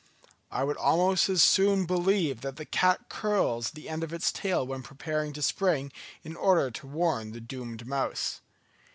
[0.49, 4.65] I would almost as soon believe that the cat curls the end of its tail
[4.65, 5.91] when preparing to spring,
[6.23, 8.41] in order to warn the doomed mouse.